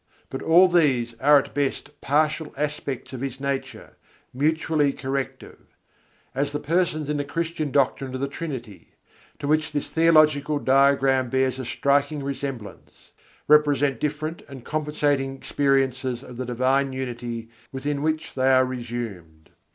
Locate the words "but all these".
0.31-1.13